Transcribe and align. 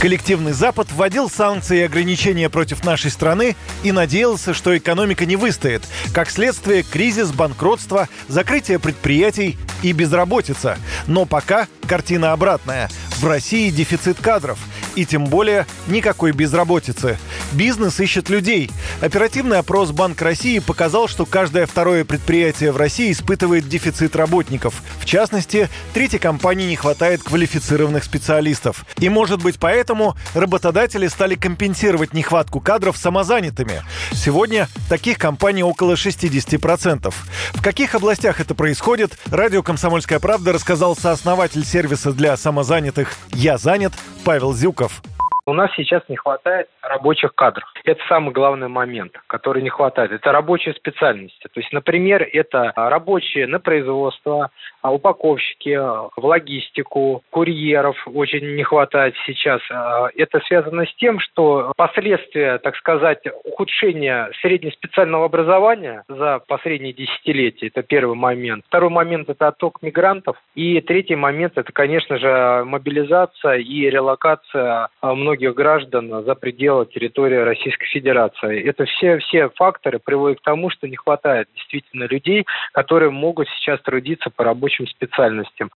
Коллективный 0.00 0.52
Запад 0.52 0.90
вводил 0.92 1.28
санкции 1.28 1.80
и 1.80 1.82
ограничения 1.82 2.48
против 2.48 2.84
нашей 2.84 3.10
страны 3.10 3.54
и 3.82 3.92
надеялся, 3.92 4.54
что 4.54 4.74
экономика 4.74 5.26
не 5.26 5.36
выстоит. 5.36 5.82
Как 6.14 6.30
следствие, 6.30 6.82
кризис, 6.82 7.32
банкротство, 7.32 8.08
закрытие 8.26 8.78
предприятий 8.78 9.58
и 9.82 9.92
безработица. 9.92 10.78
Но 11.06 11.26
пока 11.26 11.68
картина 11.86 12.32
обратная. 12.32 12.88
В 13.18 13.26
России 13.26 13.68
дефицит 13.68 14.18
кадров– 14.18 14.58
и 15.00 15.06
тем 15.06 15.24
более 15.24 15.66
никакой 15.86 16.32
безработицы. 16.32 17.18
Бизнес 17.52 17.98
ищет 18.00 18.28
людей. 18.28 18.70
Оперативный 19.00 19.58
опрос 19.58 19.90
Банк 19.92 20.20
России 20.20 20.58
показал, 20.58 21.08
что 21.08 21.24
каждое 21.24 21.66
второе 21.66 22.04
предприятие 22.04 22.72
в 22.72 22.76
России 22.76 23.10
испытывает 23.10 23.68
дефицит 23.68 24.14
работников. 24.14 24.82
В 24.98 25.06
частности, 25.06 25.68
третьей 25.94 26.18
компании 26.18 26.66
не 26.66 26.76
хватает 26.76 27.22
квалифицированных 27.22 28.04
специалистов. 28.04 28.84
И, 28.98 29.08
может 29.08 29.42
быть, 29.42 29.58
поэтому 29.58 30.16
работодатели 30.34 31.06
стали 31.08 31.34
компенсировать 31.34 32.12
нехватку 32.12 32.60
кадров 32.60 32.96
самозанятыми. 32.96 33.82
Сегодня 34.12 34.68
таких 34.88 35.18
компаний 35.18 35.62
около 35.62 35.94
60%. 35.94 37.12
В 37.54 37.62
каких 37.62 37.94
областях 37.94 38.40
это 38.40 38.54
происходит, 38.54 39.18
радио 39.30 39.62
«Комсомольская 39.62 40.18
правда» 40.18 40.52
рассказал 40.52 40.96
сооснователь 40.96 41.64
сервиса 41.64 42.12
для 42.12 42.36
самозанятых 42.36 43.16
«Я 43.32 43.56
занят» 43.58 43.94
Павел 44.24 44.52
Зюков. 44.52 45.02
У 45.50 45.52
нас 45.52 45.68
сейчас 45.74 46.02
не 46.08 46.14
хватает 46.14 46.68
рабочих 46.80 47.34
кадров. 47.34 47.68
Это 47.84 48.00
самый 48.08 48.30
главный 48.30 48.68
момент, 48.68 49.18
который 49.26 49.64
не 49.64 49.68
хватает. 49.68 50.12
Это 50.12 50.30
рабочие 50.30 50.74
специальности. 50.74 51.48
То 51.52 51.58
есть, 51.58 51.72
например, 51.72 52.24
это 52.32 52.72
рабочие 52.76 53.48
на 53.48 53.58
производство, 53.58 54.50
а 54.80 54.94
упаковщики, 54.94 55.76
в 55.76 56.24
логистику, 56.24 57.24
курьеров 57.30 57.96
очень 58.06 58.54
не 58.54 58.62
хватает 58.62 59.16
сейчас. 59.26 59.60
А, 59.72 60.08
это 60.14 60.38
связано 60.46 60.86
с 60.86 60.94
тем, 60.94 61.18
что 61.18 61.72
последствия, 61.76 62.58
так 62.58 62.76
сказать, 62.76 63.18
ухудшения 63.42 64.30
среднеспециального 64.42 65.24
образования 65.24 66.04
за 66.08 66.40
последние 66.46 66.92
десятилетия, 66.92 67.66
это 67.66 67.82
первый 67.82 68.14
момент. 68.14 68.64
Второй 68.68 68.90
момент– 68.90 69.28
это 69.30 69.48
отток 69.48 69.82
мигрантов. 69.82 70.36
И 70.54 70.80
третий 70.80 71.16
момент– 71.16 71.54
это, 71.58 71.72
конечно 71.72 72.18
же, 72.18 72.62
мобилизация 72.64 73.56
и 73.56 73.90
релокация 73.90 74.88
многих 75.02 75.39
граждан 75.48 76.24
за 76.24 76.34
пределы 76.34 76.86
территории 76.86 77.36
Российской 77.36 77.86
Федерации. 77.86 78.62
Это 78.62 78.84
все, 78.84 79.18
все 79.18 79.48
факторы 79.50 79.98
приводят 79.98 80.40
к 80.40 80.44
тому, 80.44 80.70
что 80.70 80.88
не 80.88 80.96
хватает 80.96 81.48
действительно 81.54 82.04
людей, 82.04 82.46
которые 82.72 83.10
могут 83.10 83.48
сейчас 83.48 83.80
трудиться 83.82 84.30
по 84.30 84.44
рабочим 84.44 84.86
специальностям. 84.86 85.70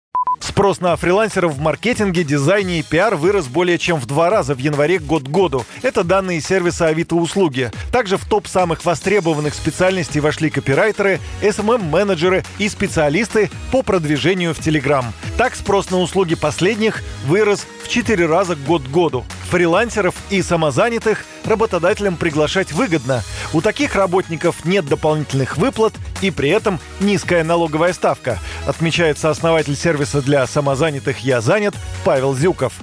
Спрос 0.54 0.82
на 0.82 0.96
фрилансеров 0.98 1.54
в 1.56 1.60
маркетинге, 1.62 2.24
дизайне 2.24 2.80
и 2.80 2.84
пиар 2.84 3.16
вырос 3.16 3.48
более 3.48 3.78
чем 3.78 3.98
в 3.98 4.06
два 4.06 4.30
раза 4.30 4.54
в 4.54 4.60
январе 4.60 5.00
год 5.00 5.24
к 5.24 5.28
году. 5.28 5.66
Это 5.82 6.04
данные 6.04 6.42
сервиса 6.42 6.88
Авито 6.88 7.16
услуги. 7.16 7.72
Также 7.92 8.18
в 8.18 8.26
топ 8.26 8.48
самых 8.48 8.86
востребованных 8.86 9.54
специальностей 9.54 10.20
вошли 10.20 10.50
копирайтеры, 10.50 11.20
SMM-менеджеры 11.42 12.44
и 12.60 12.68
специалисты 12.68 13.50
по 13.72 13.82
продвижению 13.84 14.54
в 14.54 14.60
Телеграм. 14.60 15.06
Так 15.38 15.56
спрос 15.56 15.90
на 15.90 16.00
услуги 16.00 16.36
последних 16.36 17.02
вырос 17.26 17.66
в 17.84 17.88
четыре 17.88 18.26
раза 18.26 18.56
год 18.56 18.84
к 18.84 18.92
году. 18.92 19.26
Фрилансеров 19.50 20.16
и 20.30 20.42
самозанятых 20.42 21.26
работодателям 21.46 22.16
приглашать 22.16 22.72
выгодно. 22.72 23.24
У 23.54 23.62
таких 23.62 23.96
работников 23.96 24.66
нет 24.66 24.86
дополнительных 24.86 25.58
выплат 25.58 25.94
и 26.22 26.32
при 26.32 26.50
этом 26.50 26.80
низкая 27.00 27.44
налоговая 27.44 27.94
ставка, 27.94 28.40
отмечает 28.68 29.18
сооснователь 29.18 29.76
сервиса 29.76 30.22
для 30.22 30.46
самозанятых 30.46 31.20
«Я 31.20 31.42
занят» 31.42 31.74
Павел 32.06 32.34
Зюков. 32.34 32.74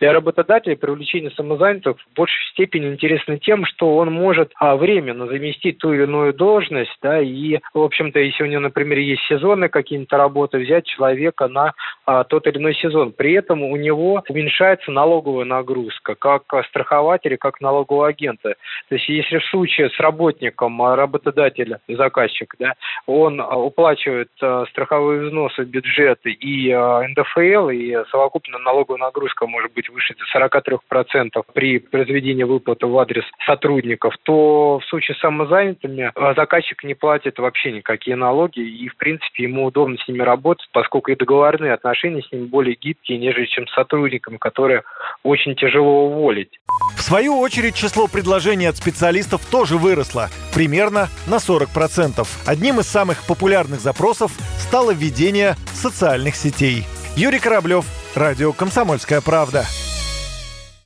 Для 0.00 0.12
работодателя 0.12 0.76
привлечение 0.76 1.30
самозанятых 1.30 1.96
в 1.98 2.16
большей 2.16 2.44
степени 2.52 2.92
интересно 2.92 3.38
тем, 3.38 3.64
что 3.64 3.96
он 3.96 4.12
может 4.12 4.52
а, 4.56 4.76
временно 4.76 5.26
заместить 5.26 5.78
ту 5.78 5.92
или 5.92 6.02
иную 6.02 6.34
должность, 6.34 6.94
да, 7.00 7.22
и, 7.22 7.60
в 7.72 7.80
общем-то, 7.80 8.18
если 8.18 8.42
у 8.42 8.46
него, 8.46 8.60
например, 8.60 8.98
есть 8.98 9.22
сезонные 9.28 9.68
какие-нибудь 9.68 10.12
работы, 10.12 10.58
взять 10.58 10.84
человека 10.84 11.48
на 11.48 11.72
а, 12.06 12.24
тот 12.24 12.46
или 12.46 12.58
иной 12.58 12.74
сезон. 12.74 13.12
При 13.12 13.32
этом 13.32 13.62
у 13.62 13.76
него 13.76 14.22
уменьшается 14.28 14.90
налоговая 14.90 15.44
нагрузка, 15.44 16.14
как 16.14 16.42
страхователя, 16.68 17.36
как 17.36 17.60
налогового 17.60 18.08
агента. 18.08 18.54
То 18.88 18.94
есть, 18.94 19.08
если 19.08 19.38
в 19.38 19.44
случае 19.46 19.90
с 19.90 19.98
работником 19.98 20.80
а, 20.82 20.96
работодателя, 20.96 21.80
заказчик, 21.88 22.54
да, 22.58 22.74
он 23.06 23.40
а, 23.40 23.56
уплачивает 23.56 24.28
а, 24.42 24.64
страховые 24.70 25.28
взносы 25.28 25.62
в 25.62 25.68
бюджет 25.68 26.20
и 26.24 26.72
НДФЛ, 26.72 27.70
и 27.70 27.96
совокупная 28.10 28.60
налоговая 28.60 29.00
нагрузка 29.00 29.46
может 29.46 29.72
быть 29.72 29.88
выше 29.88 30.14
43% 30.34 31.42
при 31.54 31.78
произведении 31.78 32.44
выплаты 32.44 32.86
в 32.86 32.98
адрес 32.98 33.24
сотрудников, 33.46 34.14
то 34.24 34.78
в 34.80 34.84
случае 34.88 35.16
с 35.16 35.20
самозанятыми 35.20 36.12
заказчик 36.36 36.84
не 36.84 36.94
платит 36.94 37.38
вообще 37.38 37.72
никакие 37.72 38.16
налоги, 38.16 38.60
и, 38.60 38.88
в 38.88 38.96
принципе, 38.96 39.44
ему 39.44 39.64
удобно 39.64 39.96
с 39.96 40.06
ними 40.06 40.22
работать, 40.22 40.68
поскольку 40.72 41.10
и 41.10 41.16
договорные 41.16 41.72
отношения 41.72 41.93
с 41.94 42.32
ними 42.32 42.46
более 42.46 42.76
гибкие, 42.76 43.18
нежели 43.18 43.46
чем 43.46 43.66
с 43.66 43.74
сотрудниками, 43.74 44.36
которые 44.36 44.82
очень 45.22 45.54
тяжело 45.54 46.06
уволить. 46.06 46.58
В 46.96 47.02
свою 47.02 47.38
очередь, 47.38 47.74
число 47.74 48.08
предложений 48.08 48.66
от 48.66 48.76
специалистов 48.76 49.44
тоже 49.50 49.76
выросло, 49.76 50.28
примерно 50.54 51.08
на 51.26 51.36
40%. 51.36 52.26
Одним 52.46 52.80
из 52.80 52.86
самых 52.86 53.26
популярных 53.26 53.80
запросов 53.80 54.32
стало 54.58 54.92
введение 54.92 55.54
социальных 55.72 56.34
сетей. 56.34 56.84
Юрий 57.16 57.38
Кораблев, 57.38 57.84
Радио 58.14 58.52
«Комсомольская 58.52 59.20
правда». 59.20 59.64